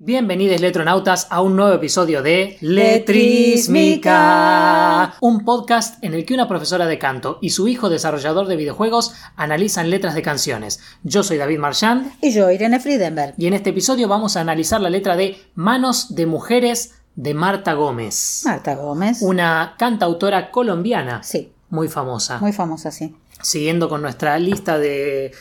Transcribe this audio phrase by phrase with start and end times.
[0.00, 6.86] Bienvenidos letronautas a un nuevo episodio de Letrísmica, un podcast en el que una profesora
[6.86, 10.78] de canto y su hijo desarrollador de videojuegos analizan letras de canciones.
[11.02, 13.34] Yo soy David Marchand Y yo, Irene Friedenberg.
[13.36, 17.72] y en este episodio vamos a analizar la letra de Manos de Mujeres de Marta
[17.72, 19.20] Gómez, Marta Gómez.
[19.22, 22.38] una cantautora colombiana Sí, muy famosa.
[22.38, 23.16] muy famosa, sí.
[23.42, 25.32] Siguiendo con nuestra lista de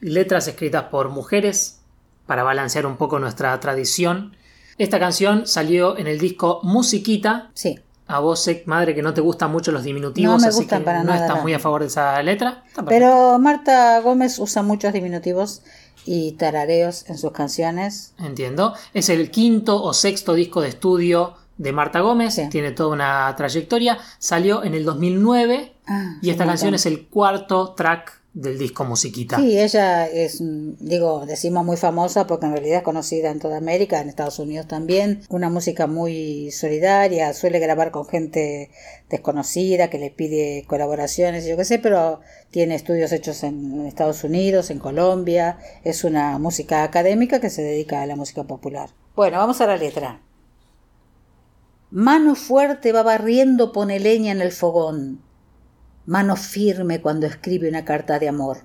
[0.00, 1.80] letras escritas por mujeres
[2.26, 4.36] para balancear un poco nuestra tradición.
[4.78, 7.50] Esta canción salió en el disco Musiquita.
[7.54, 7.78] Sí.
[8.08, 10.76] A vos, sé, madre, que no te gustan mucho los diminutivos, No me así que
[10.78, 11.26] para no nada.
[11.26, 12.62] estás muy a favor de esa letra.
[12.86, 15.62] Pero Marta Gómez usa muchos diminutivos
[16.04, 18.12] y tarareos en sus canciones.
[18.18, 18.74] Entiendo.
[18.94, 22.34] Es el quinto o sexto disco de estudio de Marta Gómez.
[22.34, 22.48] Sí.
[22.48, 23.98] Tiene toda una trayectoria.
[24.18, 29.38] Salió en el 2009 Ah, y esta canción es el cuarto track del disco Musiquita.
[29.38, 33.98] Sí, ella es, digo, decimos muy famosa porque en realidad es conocida en toda América,
[33.98, 35.22] en Estados Unidos también.
[35.30, 38.70] Una música muy solidaria, suele grabar con gente
[39.08, 42.20] desconocida que le pide colaboraciones, yo qué sé, pero
[42.50, 45.58] tiene estudios hechos en Estados Unidos, en Colombia.
[45.82, 48.90] Es una música académica que se dedica a la música popular.
[49.14, 50.20] Bueno, vamos a la letra.
[51.90, 55.25] Mano fuerte va barriendo, pone leña en el fogón.
[56.06, 58.58] Mano firme cuando escribe una carta de amor.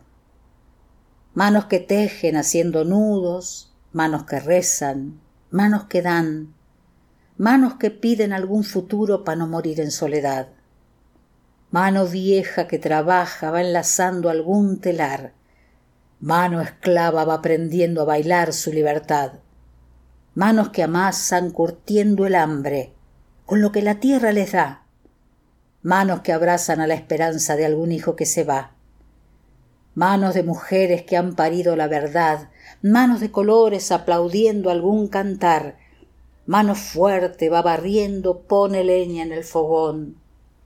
[1.33, 6.53] Manos que tejen haciendo nudos, manos que rezan, manos que dan,
[7.37, 10.49] manos que piden algún futuro para no morir en soledad.
[11.71, 15.33] Mano vieja que trabaja va enlazando algún telar.
[16.19, 19.39] Mano esclava va aprendiendo a bailar su libertad.
[20.35, 22.93] Manos que amasan curtiendo el hambre
[23.47, 24.81] con lo que la tierra les da
[25.83, 28.75] manos que abrazan a la esperanza de algún hijo que se va,
[29.93, 32.49] manos de mujeres que han parido la verdad,
[32.81, 35.77] manos de colores aplaudiendo algún cantar,
[36.45, 40.17] mano fuerte va barriendo, pone leña en el fogón,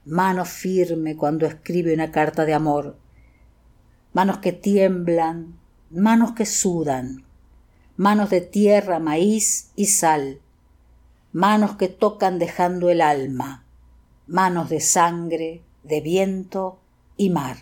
[0.04, 2.96] mano firme cuando escribe una carta de amor,
[4.12, 5.58] manos que tiemblan,
[5.90, 7.24] manos que sudan,
[7.96, 10.40] manos de tierra, maíz y sal,
[11.32, 13.65] manos que tocan dejando el alma,
[14.26, 16.78] manos de sangre, de viento
[17.16, 17.56] y mar.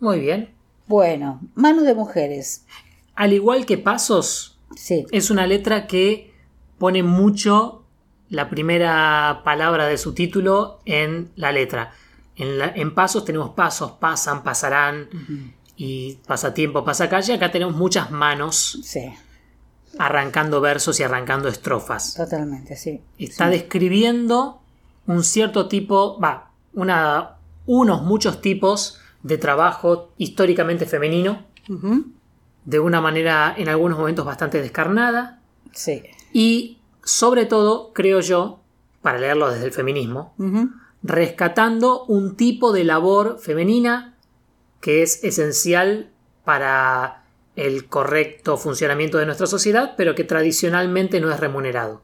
[0.00, 0.54] Muy bien.
[0.86, 2.66] Bueno, manos de mujeres.
[3.14, 6.32] Al igual que Pasos, Sí, es una letra que
[6.78, 7.84] pone mucho
[8.30, 11.92] la primera palabra de su título en la letra.
[12.36, 15.08] En, la- en pasos tenemos pasos, pasan, pasarán
[15.76, 17.34] y pasatiempo, pasacalle.
[17.34, 19.12] Acá tenemos muchas manos sí,
[19.98, 22.14] arrancando versos y arrancando estrofas.
[22.14, 23.00] totalmente, sí.
[23.18, 24.60] Está describiendo
[25.06, 27.36] un cierto tipo, va, una,
[27.66, 31.44] unos muchos tipos de trabajo históricamente femenino,
[32.64, 35.40] de una manera en algunos momentos bastante descarnada,
[35.72, 36.02] Sí.
[36.32, 38.60] y sobre todo, creo yo,
[39.00, 40.34] para leerlo desde el feminismo,
[41.02, 44.14] rescatando un tipo de labor femenina
[44.80, 46.10] que es esencial
[46.44, 47.21] para
[47.56, 52.00] el correcto funcionamiento de nuestra sociedad, pero que tradicionalmente no es remunerado.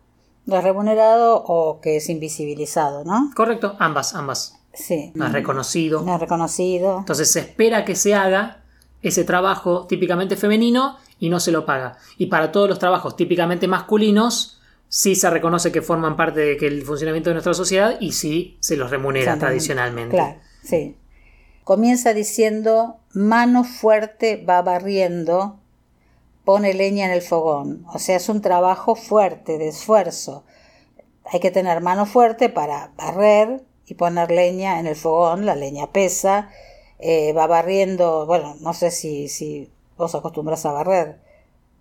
[0.47, 3.31] No es remunerado o que es invisibilizado, ¿no?
[3.34, 4.59] Correcto, ambas, ambas.
[4.72, 5.12] Sí.
[5.14, 6.03] No es reconocido.
[6.03, 6.98] No es reconocido.
[6.98, 8.62] Entonces se espera que se haga
[9.03, 11.98] ese trabajo típicamente femenino y no se lo paga.
[12.16, 16.82] Y para todos los trabajos típicamente masculinos, sí se reconoce que forman parte del el
[16.82, 20.16] funcionamiento de nuestra sociedad y sí se los remunera tradicionalmente.
[20.16, 20.97] Claro, sí.
[21.68, 25.58] Comienza diciendo, mano fuerte va barriendo,
[26.42, 27.84] pone leña en el fogón.
[27.92, 30.44] O sea, es un trabajo fuerte, de esfuerzo.
[31.30, 35.44] Hay que tener mano fuerte para barrer y poner leña en el fogón.
[35.44, 36.48] La leña pesa.
[37.00, 41.18] eh, va barriendo, bueno, no sé si, si vos acostumbras a barrer.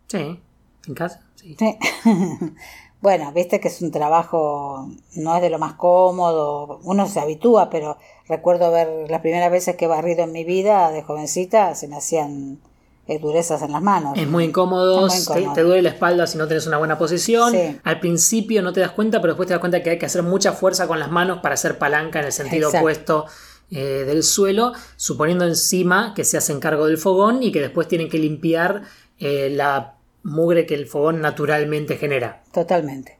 [0.08, 0.38] Sí,
[0.86, 1.24] en casa.
[1.36, 1.56] Sí.
[1.58, 1.78] Sí.
[3.02, 7.70] bueno, viste que es un trabajo, no es de lo más cómodo, uno se habitúa,
[7.70, 7.98] pero
[8.28, 11.98] recuerdo ver las primeras veces que he barrido en mi vida de jovencita, se me
[11.98, 12.60] hacían
[13.08, 14.18] eh, durezas en las manos.
[14.18, 17.52] Es muy incómodo, Es muy te- duele la espalda si no tienes una buena posición.
[17.54, 17.80] Sí.
[17.84, 20.24] Al principio no te das cuenta, pero después te das cuenta que hay que hacer
[20.24, 22.80] mucha fuerza con las manos para hacer palanca en el sentido Exacto.
[22.84, 23.26] opuesto
[23.72, 28.10] eh, del suelo, suponiendo encima que se hacen cargo del fogón y que después tienen
[28.10, 28.82] que limpiar
[29.20, 29.94] eh, la
[30.28, 32.44] mugre que el fogón naturalmente genera.
[32.52, 33.18] Totalmente.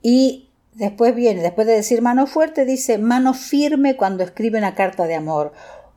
[0.00, 5.06] Y después viene, después de decir mano fuerte, dice mano firme cuando escribe una carta
[5.06, 5.52] de amor.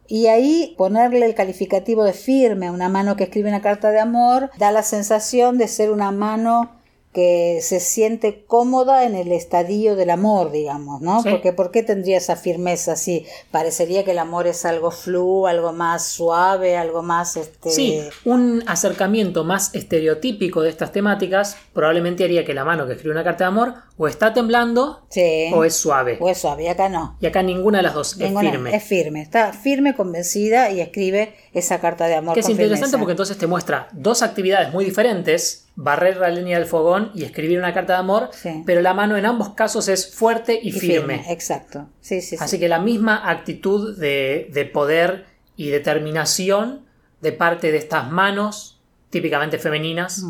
[0.07, 3.99] Y ahí ponerle el calificativo de firme a una mano que escribe una carta de
[3.99, 6.80] amor da la sensación de ser una mano
[7.13, 11.21] que se siente cómoda en el estadio del amor, digamos, ¿no?
[11.21, 11.29] Sí.
[11.29, 13.25] Porque ¿por qué tendría esa firmeza así?
[13.51, 18.63] Parecería que el amor es algo flu, algo más suave, algo más este Sí, un
[18.65, 23.43] acercamiento más estereotípico de estas temáticas probablemente haría que la mano que escribe una carta
[23.43, 25.51] de amor o está temblando Sí.
[25.53, 26.17] o es suave.
[26.21, 27.17] O es suave, y acá no.
[27.19, 28.75] Y acá ninguna de las dos Ninguna- es firme.
[28.75, 32.33] Es firme, está firme, convencida y escribe esa carta de amor.
[32.33, 32.97] Que es con interesante firmeza.
[32.99, 37.57] porque entonces te muestra dos actividades muy diferentes, barrer la línea del fogón y escribir
[37.57, 38.63] una carta de amor, Sí.
[38.65, 41.23] pero la mano en ambos casos es fuerte y, Y firme.
[41.29, 41.87] Exacto.
[42.01, 42.43] Sí, sí, sí.
[42.43, 45.25] Así que la misma actitud de, de poder
[45.55, 46.85] y determinación
[47.21, 48.79] de parte de estas manos
[49.09, 50.23] típicamente femeninas.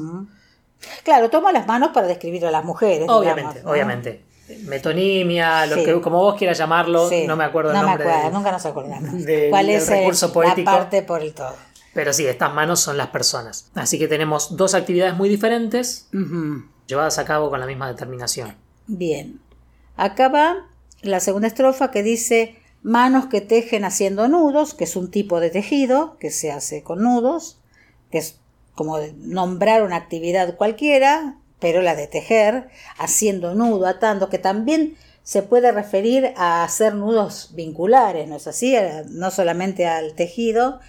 [1.04, 3.08] Claro, toma las manos para describir a las mujeres.
[3.10, 3.72] Obviamente, digamos, ¿no?
[3.72, 4.22] obviamente.
[4.66, 8.52] Metonimia, lo que, como vos quieras llamarlo, no me acuerdo el No me acuerdo, nunca
[8.52, 9.12] nos acordamos.
[9.50, 11.56] ¿Cuál es el- la parte por el todo?
[11.94, 13.70] Pero sí, estas manos son las personas.
[13.76, 16.08] Así que tenemos dos actividades muy diferentes
[16.88, 18.56] llevadas a cabo con la misma determinación.
[18.88, 19.40] Bien.
[19.98, 20.68] Acá va
[21.02, 25.50] la segunda estrofa que dice manos que tejen haciendo nudos, que es un tipo de
[25.50, 27.60] tejido que se hace con nudos,
[28.10, 28.40] que es
[28.74, 35.44] como nombrar una actividad cualquiera, pero la de tejer, haciendo nudo, atando, que también se
[35.44, 38.76] puede referir a hacer nudos vinculares, ¿no es así?
[39.10, 40.80] No solamente al tejido,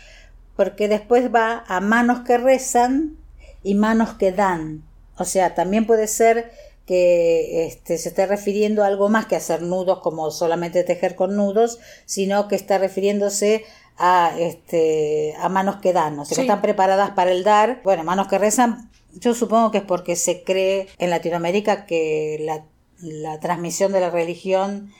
[0.56, 3.16] porque después va a manos que rezan
[3.62, 4.82] y manos que dan.
[5.16, 6.50] O sea, también puede ser
[6.87, 11.37] que este, se esté refiriendo a algo más que hacer nudos como solamente tejer con
[11.37, 13.64] nudos, sino que está refiriéndose
[13.99, 16.40] a, este, a manos que dan, o sea, Sí.
[16.40, 17.81] que están preparadas para el dar.
[17.84, 22.64] Bueno, manos que rezan, yo supongo que es porque se cree en Latinoamérica que la,
[23.00, 24.90] la transmisión de la religión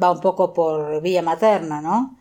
[0.00, 2.16] va un poco por vía materna, ¿no?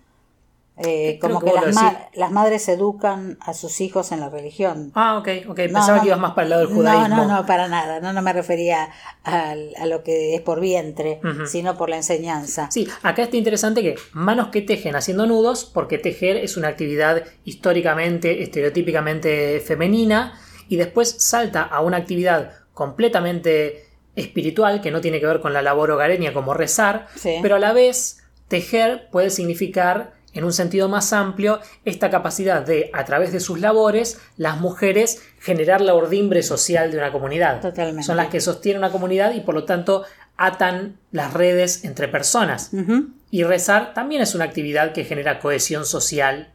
[0.80, 4.92] Eh, como que las, ma- las madres educan a sus hijos en la religión.
[4.94, 5.56] Ah, ok, ok.
[5.56, 6.02] Pensaba no.
[6.02, 7.08] que ibas más para el lado del judaísmo.
[7.16, 8.00] No, no, no, para nada.
[8.00, 8.90] No, no me refería
[9.24, 12.70] al- a, lo que es por vientre, sino por la enseñanza.
[12.72, 17.24] Sí, acá está interesante que manos que tejen haciendo nudos, porque tejer es una actividad
[17.44, 20.40] históricamente, estereotípicamente femenina,
[20.70, 23.86] y después salta a una actividad completamente
[24.16, 27.38] espiritual que no tiene que ver con la labor hogareña como rezar, Sí.
[27.42, 32.92] pero a la vez tejer puede significar en un sentido más amplio esta capacidad de,
[32.94, 37.60] a través de sus labores, las mujeres generar la ordimbre social de una comunidad.
[37.60, 38.04] Totalmente.
[38.04, 40.04] Son las que sostienen una comunidad y por lo tanto
[40.38, 42.70] atan las redes entre personas.
[43.32, 46.54] Y rezar también es una actividad que genera cohesión social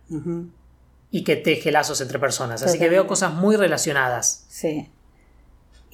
[1.10, 2.62] y que teje lazos entre personas.
[2.62, 4.46] Así que veo cosas muy relacionadas.
[4.48, 4.88] Sí.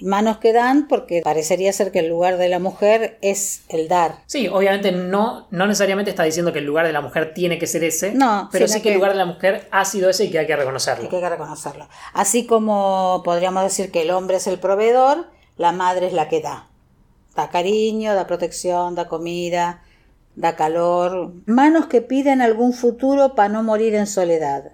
[0.00, 4.16] Manos que dan porque parecería ser que el lugar de la mujer es el dar.
[4.26, 7.66] Sí, obviamente no, no necesariamente está diciendo que el lugar de la mujer tiene que
[7.66, 10.24] ser ese, No, pero sí que el que- lugar de la mujer ha sido ese
[10.26, 11.04] y que hay que reconocerlo.
[11.04, 11.88] Hay que reconocerlo.
[12.12, 16.40] Así como podríamos decir que el hombre es el proveedor, la madre es la que
[16.40, 16.68] da.
[17.34, 19.82] Da cariño, da protección, da comida,
[20.36, 21.32] da calor.
[21.46, 24.72] Manos que piden algún futuro para no morir en soledad.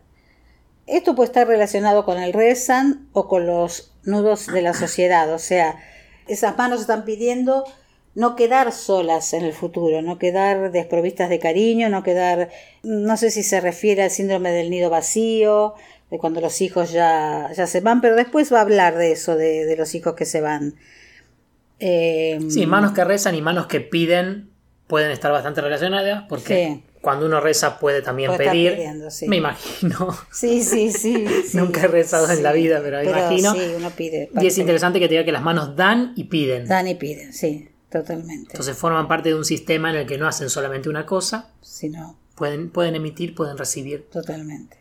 [0.87, 5.33] Esto puede estar relacionado con el rezan o con los nudos de la sociedad.
[5.33, 5.77] O sea,
[6.29, 7.65] esas manos están pidiendo
[8.15, 12.51] no quedar solas en el futuro, no quedar desprovistas de cariño, no quedar,
[12.83, 15.75] no sé si se refiere al síndrome del nido vacío,
[16.11, 19.35] de cuando los hijos ya, ya se van, pero después va a hablar de eso,
[19.37, 20.75] de, de los hijos que se van.
[21.81, 24.51] Eh, Sí, manos que rezan y manos que piden
[24.87, 26.85] pueden estar bastante relacionadas porque Sí.
[27.05, 28.73] Cuando uno reza puede también Puede pedir.
[28.75, 29.29] pidiendo, sí.
[29.29, 30.09] Me imagino.
[30.33, 31.27] Sí, sí, sí.
[31.47, 33.53] sí, Nunca he rezado en la vida, pero me imagino.
[33.55, 34.31] Sí, uno pide.
[34.41, 36.67] Y es interesante que te diga que las manos dan y piden.
[36.67, 38.51] Dan y piden, sí, totalmente.
[38.53, 41.89] Entonces forman parte de un sistema en el que no hacen solamente una cosa, Si
[41.91, 44.09] no, pueden, pueden emitir, pueden recibir.
[44.11, 44.79] totalmente.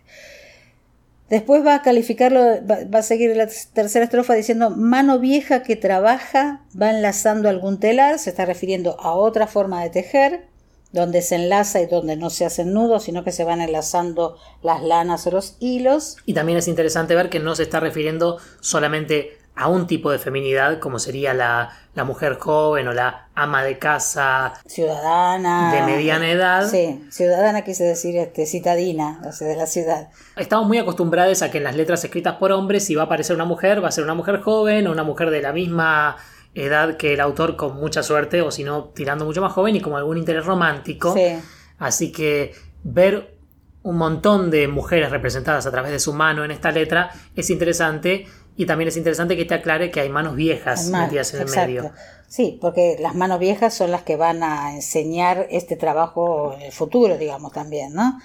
[1.30, 5.76] Después va a calificarlo, va, va a seguir la tercera estrofa diciendo, mano vieja que
[5.76, 10.46] trabaja, va enlazando algún telar, se está refiriendo a otra forma de tejer,
[10.94, 14.82] donde se enlaza y donde no se hacen nudos, sino que se van enlazando las
[14.82, 16.18] lanas o los hilos.
[16.26, 20.18] Y también es interesante ver que no se está refiriendo solamente a un tipo de
[20.18, 25.72] feminidad, como sería la, la mujer joven o la ama de casa Ciudadana.
[25.74, 26.68] de mediana edad.
[26.68, 30.10] Sí, ciudadana quise decir este, citadina, o sea, de la ciudad.
[30.38, 33.36] Estamos muy acostumbrados a que en las letras escritas por hombres, si va a aparecer
[33.36, 36.18] una mujer, va a ser una mujer joven o una mujer de la misma
[36.56, 39.82] edad que el autor con mucha suerte, o si no, tirando mucho más joven y
[39.82, 41.14] con algún interés romántico.
[41.14, 41.36] Sí.
[41.80, 43.36] Así que ver
[43.82, 48.26] un montón de mujeres representadas a través de su mano en esta letra es interesante
[48.56, 51.48] y también es interesante que te aclare que hay manos viejas Además, metidas en el
[51.48, 51.68] exacto.
[51.68, 51.92] medio.
[52.28, 56.72] Sí, porque las manos viejas son las que van a enseñar este trabajo en el
[56.72, 58.20] futuro, digamos también, ¿no?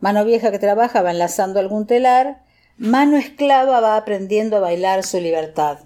[0.00, 2.42] Mano vieja que trabaja va enlazando algún telar,
[2.76, 5.78] mano esclava va aprendiendo a bailar su libertad.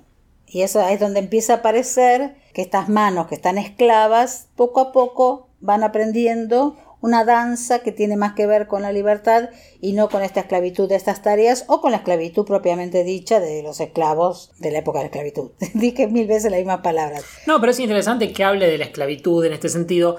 [0.52, 4.92] Y eso es donde empieza a aparecer que estas manos que están esclavas, poco a
[4.92, 10.08] poco van aprendiendo una danza que tiene más que ver con la libertad y no
[10.08, 14.50] con esta esclavitud de estas tareas o con la esclavitud propiamente dicha de los esclavos
[14.58, 15.50] de la época de la esclavitud.
[15.74, 17.24] Dije mil veces las mismas palabras.
[17.46, 20.16] No, pero es interesante que hable de la esclavitud en este sentido,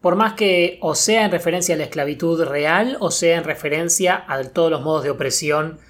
[0.00, 4.24] por más que o sea en referencia a la esclavitud real o sea en referencia
[4.28, 5.80] a todos los modos de opresión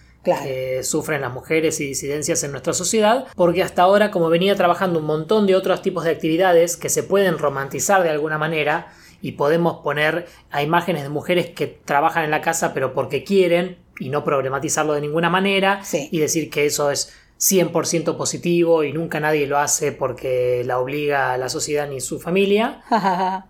[0.43, 4.99] que sufren las mujeres y disidencias en nuestra sociedad, porque hasta ahora, como venía trabajando
[4.99, 8.93] un montón de otros tipos de actividades que se pueden romantizar de alguna manera,
[9.23, 13.79] y podemos poner a imágenes de mujeres que trabajan en la casa pero porque quieren
[13.99, 19.21] y no problematizarlo de ninguna manera y decir que eso es 100% positivo y nunca
[19.21, 22.83] nadie lo hace porque la obliga a la sociedad ni su familia.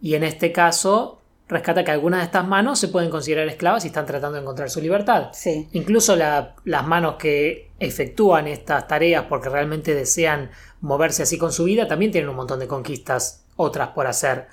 [0.00, 3.88] y en este caso rescata que algunas de estas manos se pueden considerar esclavas y
[3.88, 5.30] están tratando de encontrar su libertad.
[5.72, 11.86] Incluso las manos que efectúan estas tareas porque realmente desean moverse así con su vida
[11.88, 14.48] también tienen un montón de conquistas otras por hacer.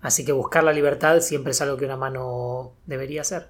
[0.00, 3.48] Así que buscar la libertad siempre es algo que una mano debería hacer.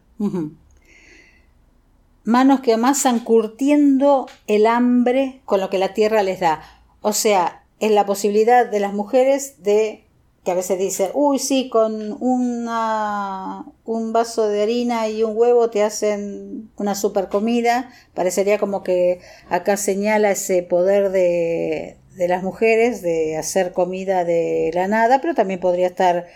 [2.25, 6.63] Manos que amasan curtiendo el hambre con lo que la tierra les da.
[7.01, 10.02] O sea, es la posibilidad de las mujeres de
[10.45, 15.71] que a veces dice, uy, sí, con una, un vaso de harina y un huevo
[15.71, 17.91] te hacen una super comida.
[18.15, 24.71] Parecería como que acá señala ese poder de, de las mujeres de hacer comida de
[24.75, 26.27] la nada, pero también podría estar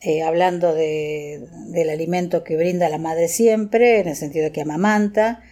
[0.00, 4.62] eh, hablando de, del alimento que brinda la madre siempre, en el sentido de que
[4.62, 5.42] amamanta,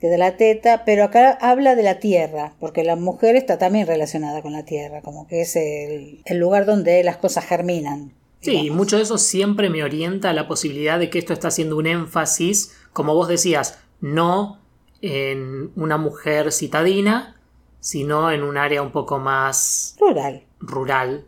[0.00, 3.86] que de la teta, pero acá habla de la tierra, porque la mujer está también
[3.86, 8.12] relacionada con la tierra, como que es el, el lugar donde las cosas germinan.
[8.40, 11.48] Sí, y mucho de eso siempre me orienta a la posibilidad de que esto está
[11.48, 14.58] haciendo un énfasis, como vos decías, no
[15.02, 17.38] en una mujer citadina,
[17.80, 20.44] sino en un área un poco más rural.
[20.60, 21.26] Rural.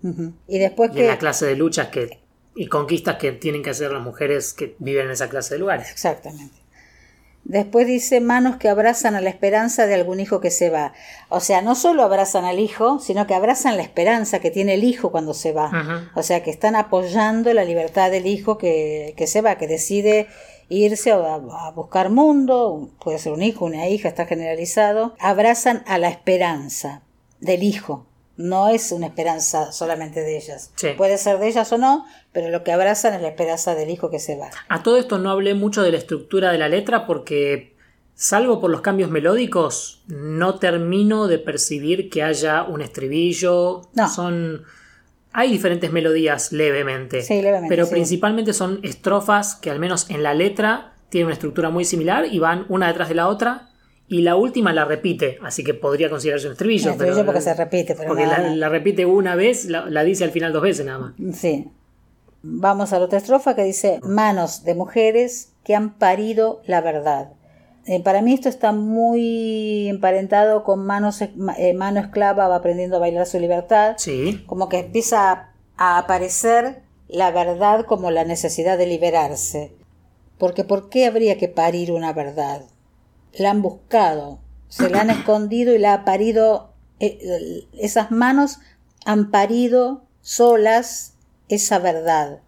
[0.49, 1.02] Y después que...
[1.02, 2.21] en la clase de luchas que,
[2.55, 5.91] y conquistas que tienen que hacer las mujeres que viven en esa clase de lugares.
[5.91, 6.62] Exactamente.
[7.52, 10.94] Después dice manos que abrazan a la esperanza de algún hijo que se va.
[11.28, 14.85] O sea, no solo abrazan al hijo, sino que abrazan la esperanza que tiene el
[14.85, 16.09] hijo cuando se va.
[16.14, 20.28] O sea, que están apoyando la libertad del hijo que, que se va, que decide
[20.71, 21.37] irse a,
[21.75, 27.02] buscar mundo, puede ser un hijo, una hija, está generalizado, abrazan a la esperanza
[27.38, 28.06] del hijo.
[28.36, 30.72] No es una esperanza solamente de ellas.
[30.96, 34.10] Puede ser de ellas o no, pero lo que abrazan es la esperanza del hijo
[34.10, 34.50] que se va.
[34.68, 37.76] A todo esto no hablé mucho de la estructura de la letra porque,
[38.14, 43.82] salvo por los cambios melódicos, no termino de percibir que haya un estribillo.
[43.94, 44.08] No.
[44.08, 44.64] Son
[45.34, 47.24] hay diferentes melodías levemente,
[47.68, 52.26] pero principalmente son estrofas que al menos en la letra tienen una estructura muy similar
[52.30, 53.70] y van una detrás de la otra
[54.12, 56.90] y la última la repite, así que podría considerarse un estribillo.
[56.90, 60.62] estribillo porque se repite, pero porque la, repite una vez, la, dice al final dos
[60.62, 61.14] veces nada más.
[61.35, 61.71] Sí.
[62.42, 67.33] Vamos a la otra estrofa que dice manos de mujeres que han parido la verdad.
[67.87, 73.00] Eh, para mí esto está muy emparentado con manos, eh, mano esclava va aprendiendo a
[73.00, 73.95] bailar su libertad.
[73.97, 74.45] Sí.
[74.45, 79.73] Como que empieza a, aparecer la verdad como la necesidad de liberarse.
[80.37, 82.66] Porque ¿por qué habría que parir una verdad?
[83.34, 88.58] La han buscado, se la han escondido y la ha parido, eh, esas manos
[89.04, 91.14] han parido solas
[91.48, 92.40] esa verdad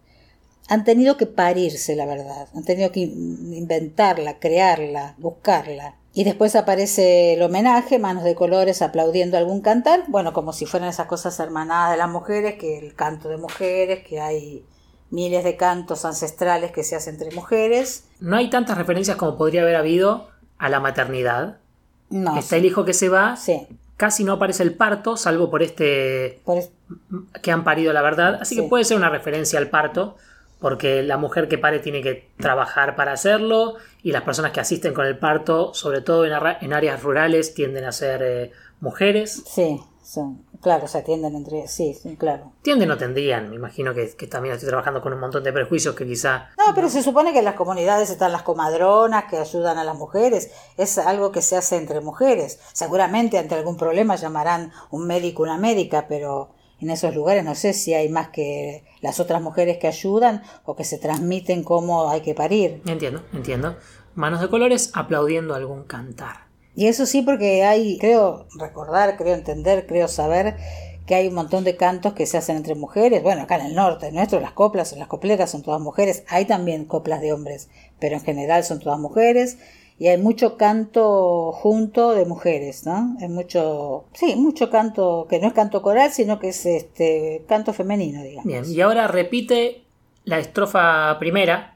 [0.67, 5.95] han tenido que parirse la verdad, han tenido que inventarla, crearla, buscarla.
[6.13, 10.89] Y después aparece el homenaje, manos de colores aplaudiendo algún cantar, bueno, como si fueran
[10.89, 14.65] esas cosas hermanadas de las mujeres, que el canto de mujeres, que hay
[15.11, 18.05] miles de cantos ancestrales que se hacen entre mujeres.
[18.19, 21.57] No hay tantas referencias como podría haber habido a la maternidad.
[22.09, 22.37] No.
[22.37, 23.35] Está el hijo que se va.
[23.35, 23.67] Sí.
[23.97, 26.41] Casi no aparece el parto, salvo por este
[27.41, 28.39] que han parido la verdad.
[28.41, 30.17] Así que puede ser una referencia al parto
[30.59, 34.93] porque la mujer que pare tiene que trabajar para hacerlo y las personas que asisten
[34.93, 39.43] con el parto, sobre todo en, áreas rurales, tienden a ser eh, mujeres.
[39.45, 42.51] Sí, son, claro, o sea, tienden entre sí, sí, claro.
[42.61, 46.05] Tienden o tendrían, me imagino que, también estoy trabajando con un montón de prejuicios que
[46.05, 46.49] quizá...
[46.57, 49.95] No, pero se supone que en las comunidades están las comadronas que ayudan a las
[49.95, 52.59] mujeres, es algo que se hace entre mujeres.
[52.73, 57.73] Seguramente ante algún problema llamarán un médico, una médica, pero en esos lugares no sé
[57.73, 62.21] si hay más que las otras mujeres que ayudan o que se transmiten cómo hay
[62.21, 62.81] que parir.
[62.85, 63.75] Entiendo, entiendo.
[64.15, 66.44] Manos de colores aplaudiendo algún cantar.
[66.75, 70.55] Y eso sí porque hay, creo recordar, creo entender, creo saber
[71.05, 73.21] que hay un montón de cantos que se hacen entre mujeres.
[73.21, 76.23] Bueno, acá en el norte nuestro las coplas, las copletas son todas mujeres.
[76.27, 79.57] Hay también coplas de hombres, pero en general son todas mujeres.
[79.97, 83.15] y hay mucho canto junto de mujeres, ¿no?
[83.21, 87.71] Hay mucho, sí, mucho canto que no es canto coral, sino que es este canto
[87.71, 88.45] femenino, digamos.
[88.45, 89.85] Bien, y ahora repite
[90.25, 91.74] la estrofa primera.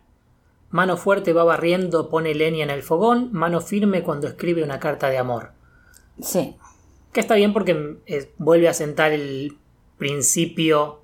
[0.71, 5.09] Mano fuerte va barriendo, pone leña en el fogón, mano firme cuando escribe una carta
[5.09, 5.51] de amor.
[6.21, 6.55] Sí.
[7.11, 9.57] Que está bien porque eh, vuelve a sentar el
[9.97, 11.01] principio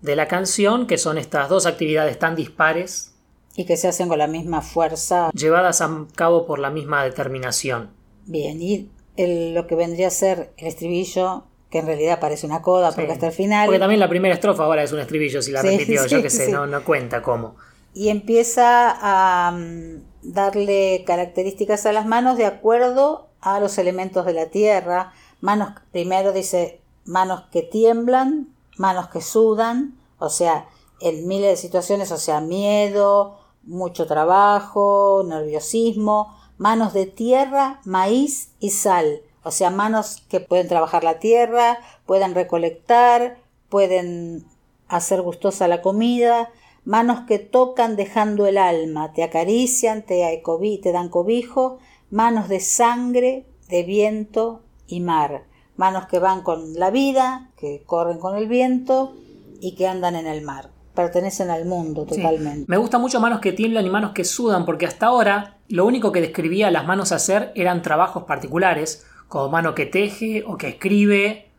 [0.00, 3.12] de la canción, que son estas dos actividades tan dispares
[3.54, 5.30] y que se hacen con la misma fuerza.
[5.32, 7.90] Llevadas a cabo por la misma determinación.
[8.26, 12.92] Bien, y lo que vendría a ser el estribillo, que en realidad parece una coda
[12.92, 13.66] porque hasta el final.
[13.66, 16.50] Porque también la primera estrofa ahora es un estribillo, si la repitió, yo qué sé,
[16.50, 17.56] no, no cuenta cómo.
[17.94, 24.32] Y empieza a mm, darle características a las manos de acuerdo a los elementos de
[24.32, 25.12] la tierra.
[25.40, 30.68] Manos, primero dice manos que tiemblan, manos que sudan, o sea,
[31.00, 38.70] en miles de situaciones, o sea, miedo, mucho trabajo, nerviosismo, manos de tierra, maíz y
[38.70, 44.46] sal, o sea, manos que pueden trabajar la tierra, pueden recolectar, pueden
[44.88, 46.50] hacer gustosa la comida,
[46.84, 50.42] manos que tocan dejando el alma, te acarician, te,
[50.82, 51.78] te dan cobijo,
[52.10, 55.44] manos de sangre, de viento y mar,
[55.76, 59.14] manos que van con la vida, que corren con el viento
[59.60, 62.66] y que andan en el mar pertenecen al mundo totalmente.
[62.68, 66.12] Me gusta mucho manos que tiemblan y manos que sudan, porque hasta ahora lo único
[66.12, 71.50] que describía las manos hacer eran trabajos particulares, como mano que teje, o que escribe,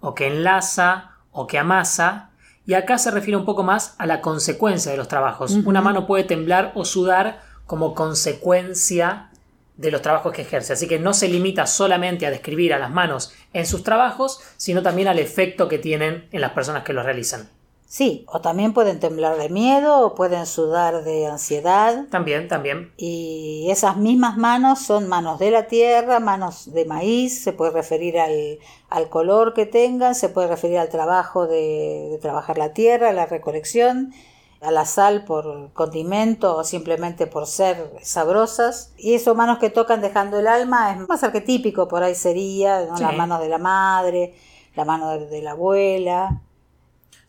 [0.00, 2.31] o que enlaza, o que amasa.
[2.66, 5.52] Y acá se refiere un poco más a la consecuencia de los trabajos.
[5.64, 9.30] Una mano puede temblar o sudar como consecuencia
[9.76, 10.72] de los trabajos que ejerce.
[10.72, 14.82] Así que no se limita solamente a describir a las manos en sus trabajos, sino
[14.82, 17.48] también al efecto que tienen en las personas que los realizan.
[17.92, 22.06] Sí, o también pueden temblar de miedo o pueden sudar de ansiedad.
[22.10, 22.90] También, también.
[22.96, 28.18] Y esas mismas manos son manos de la tierra, manos de maíz, se puede referir
[28.18, 33.12] al, al color que tengan, se puede referir al trabajo de, de trabajar la tierra,
[33.12, 34.14] la recolección,
[34.62, 38.94] a la sal por condimento o simplemente por ser sabrosas.
[38.96, 42.96] Y esos manos que tocan dejando el alma es más arquetípico, por ahí sería, ¿no?
[42.96, 44.34] las manos de la madre,
[44.76, 46.40] la mano de la abuela.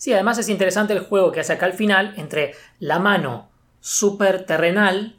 [0.04, 3.48] Sí, además es interesante el juego que hace acá al final entre la mano
[3.80, 5.16] súper terrenal,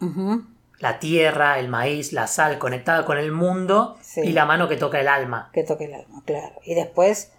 [0.78, 5.00] la tierra, el maíz, la sal conectada con el mundo y la mano que toca
[5.00, 5.48] el alma.
[5.54, 6.56] Que toca el alma, claro.
[6.66, 7.32] Y después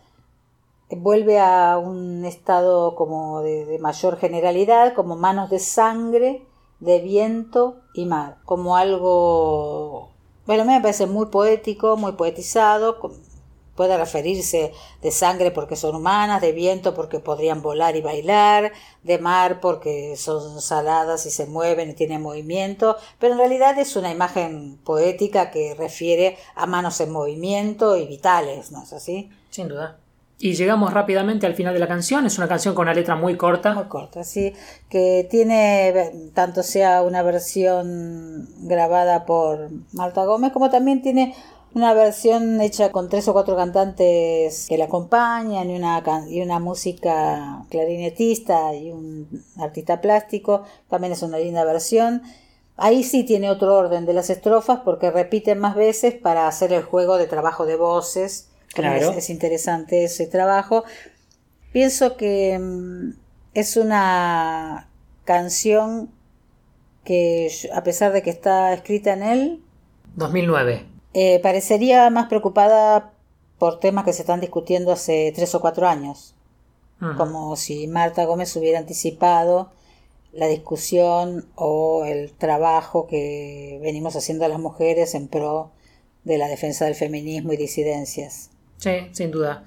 [0.89, 6.47] vuelve a un estado como de, mayor generalidad, como manos de sangre,
[6.79, 10.09] de viento y mar, como algo,
[10.47, 12.99] bueno, a mí me parece muy poético, muy poetizado,
[13.75, 18.71] Puede referirse de sangre porque son humanas, de viento porque podrían volar y bailar,
[19.03, 23.95] de mar porque son saladas y se mueven y tienen movimiento, pero en realidad es
[23.95, 29.29] una imagen poética que refiere a manos en movimiento y vitales, ¿no es así?
[29.49, 29.97] Sin duda.
[30.37, 32.25] Y llegamos rápidamente al final de la canción.
[32.25, 33.73] Es una canción con una letra muy corta.
[33.73, 34.53] Muy corta, sí.
[34.89, 41.33] Que tiene, tanto sea una versión grabada por Marta Gómez, como también tiene
[41.75, 46.59] una versión hecha con tres o cuatro cantantes que la acompañan y una, y una
[46.59, 50.63] música clarinetista y un artista plástico.
[50.89, 52.21] También es una linda versión.
[52.77, 56.81] Ahí sí tiene otro orden de las estrofas porque repiten más veces para hacer el
[56.81, 58.47] juego de trabajo de voces.
[58.73, 59.11] Claro.
[59.11, 60.85] Es, es interesante ese trabajo.
[61.73, 63.17] Pienso que mm,
[63.53, 64.87] es una
[65.25, 66.09] canción
[67.03, 69.63] que a pesar de que está escrita en él
[70.15, 73.13] 2009 eh, parecería más preocupada
[73.57, 76.35] por temas que se están discutiendo hace tres o cuatro años,
[77.15, 79.71] como si Marta Gómez hubiera anticipado
[80.33, 85.71] la discusión o el trabajo que venimos haciendo las mujeres en pro
[86.25, 88.49] de la defensa del feminismo y disidencias.
[88.75, 89.63] Sí, sin duda.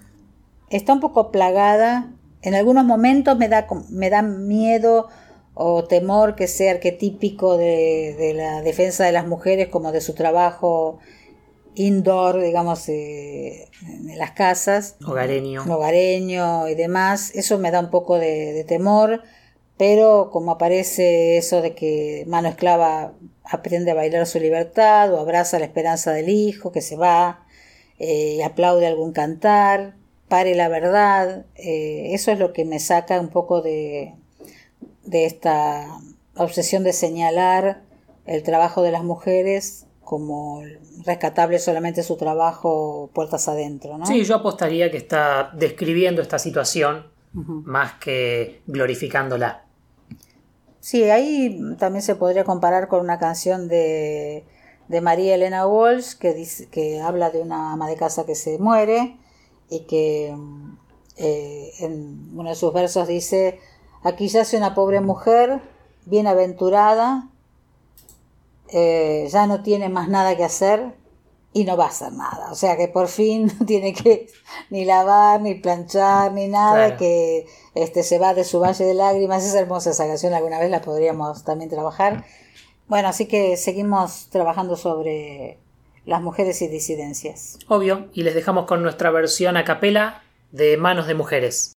[0.69, 2.13] Está un poco plagada.
[2.43, 5.09] En algunos momentos me da, me da miedo
[5.55, 10.13] o temor que sea arquetípico de, de la defensa de las mujeres como de su
[10.13, 10.99] trabajo
[11.75, 14.97] indoor, digamos, eh, en las casas.
[15.05, 15.65] Hogareño.
[15.69, 17.31] Hogareño y demás.
[17.35, 19.23] Eso me da un poco de, temor,
[19.77, 23.13] pero como aparece eso de que mano esclava
[23.45, 27.47] aprende a bailar su libertad o abraza la esperanza del hijo que se va,
[27.99, 29.95] eh, aplaude algún cantar,
[30.29, 34.15] pare la verdad, eh, eso es lo que me saca un poco de,
[35.05, 35.87] de esta
[36.37, 37.83] obsesión de señalar
[38.27, 40.63] el trabajo de las mujeres como
[41.05, 43.99] rescatable solamente su trabajo puertas adentro.
[43.99, 44.07] ¿no?
[44.07, 49.67] Sí, yo apostaría que está describiendo esta situación más que glorificándola.
[50.81, 54.47] Sí, ahí también se podría comparar con una canción de,
[54.89, 58.59] de María Elena Walsh, que, dice, que habla de una ama de casa que se
[58.59, 59.19] muere
[59.69, 60.35] y que
[61.19, 63.61] eh, en uno de sus versos dice,
[64.03, 65.61] aquí yace una pobre mujer,
[66.07, 67.29] bienaventurada,
[68.71, 70.95] eh, ya no tiene más nada que hacer
[71.53, 72.51] y no va a hacer nada.
[72.51, 74.29] O sea que por fin no tiene que
[74.71, 79.45] ni lavar, ni planchar, ni nada, que este, se va de su valle de lágrimas.
[79.45, 82.25] Es hermosa esa canción, alguna vez la podríamos también trabajar.
[82.87, 85.59] Bueno, así que seguimos trabajando sobre
[86.07, 87.59] las mujeres y disidencias.
[87.69, 91.78] Obvio, y les dejamos con nuestra versión a capela de Manos de Mujeres.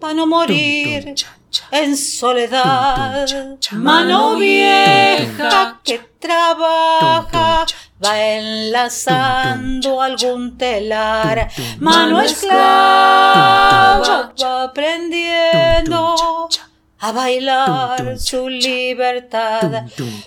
[0.00, 1.14] para no morir.
[1.70, 3.26] En soledad.
[3.72, 7.66] Mano vieja que trabaja
[8.04, 16.48] va enlazando algún telar, mano esclava va aprendiendo
[17.00, 19.84] a bailar su libertad,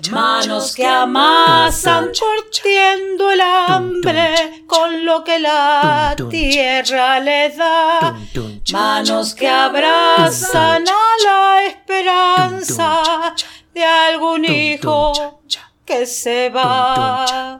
[0.09, 8.15] manos que amasan curtiendo el hambre con lo que la tierra le da,
[8.71, 13.35] manos que abrazan a la esperanza
[13.73, 15.41] de algún hijo
[15.85, 17.59] que se va.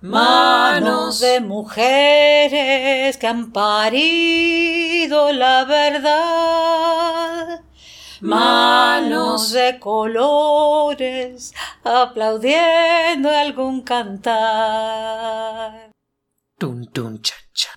[0.00, 7.63] Manos de mujeres que han parido la verdad.
[8.24, 11.52] Manos de colores
[11.84, 15.90] aplaudiendo algún cantar.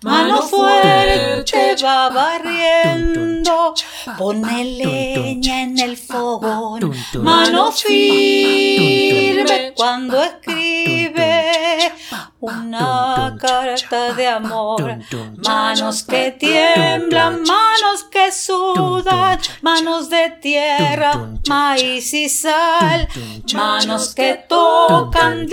[0.04, 3.74] Mano fuerte va barriendo,
[4.18, 6.96] pone leña en el fogón.
[7.16, 11.92] Mano firme cuando escribe
[12.40, 15.00] una carta de amor.
[15.46, 21.14] Manos que tiemblan, manos que sudan, manos de tierra,
[21.48, 23.08] maíz y sal.
[23.54, 25.48] Manos que tocan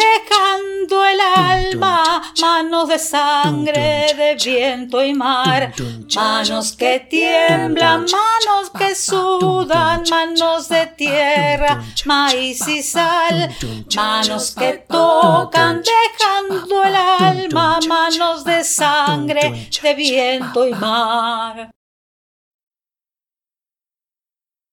[0.90, 5.72] el alma, manos de sangre de viento y mar,
[6.14, 13.50] manos que tiemblan, manos que sudan, manos de tierra, maíz y sal,
[13.96, 21.70] manos que tocan dejando el alma, manos de sangre, de viento y mar.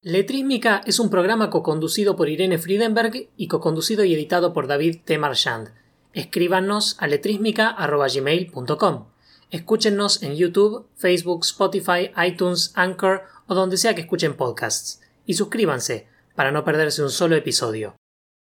[0.04, 5.19] Letrísmica es un programa co-conducido por Irene Friedenberg y co-conducido y editado por David T.
[5.19, 5.81] Marchand.
[6.13, 9.06] Escríbanos a letrísmica.gmail.com.
[9.50, 15.02] Escúchenos en YouTube, Facebook, Spotify, iTunes, Anchor o donde sea que escuchen podcasts.
[15.26, 17.95] Y suscríbanse para no perderse un solo episodio.